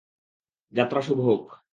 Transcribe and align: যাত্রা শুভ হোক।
যাত্রা 0.73 1.01
শুভ 1.01 1.19
হোক। 1.19 1.61